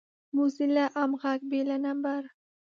موزیلا 0.35 0.85
عام 0.97 1.11
غږ 1.21 1.39
بې 1.49 1.61
له 1.69 1.77
نمبر 1.85 2.21